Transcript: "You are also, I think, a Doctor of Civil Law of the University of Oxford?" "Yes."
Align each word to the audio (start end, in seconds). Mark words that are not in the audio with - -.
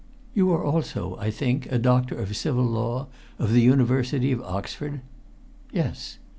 "You 0.33 0.51
are 0.51 0.63
also, 0.63 1.15
I 1.19 1.29
think, 1.29 1.71
a 1.71 1.77
Doctor 1.77 2.15
of 2.17 2.35
Civil 2.35 2.63
Law 2.65 3.05
of 3.37 3.53
the 3.53 3.61
University 3.61 4.31
of 4.31 4.41
Oxford?" 4.41 5.01
"Yes." 5.71 6.17